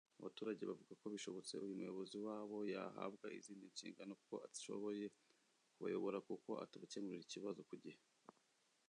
Abaturage 0.19 0.61
bavuga 0.69 0.93
ko 1.01 1.05
bishobotse 1.13 1.53
uyu 1.63 1.77
muyobozi 1.79 2.17
wabo 2.27 2.57
yahabwa 2.73 3.27
izindi 3.39 3.65
nshingano 3.73 4.13
kuko 4.21 4.35
adshoboye 4.47 5.05
kubayobora 5.73 6.17
kuko 6.27 6.49
atabakemurira 6.63 7.25
ikibazo 7.25 7.61
ku 7.69 7.75
gihe 7.83 7.99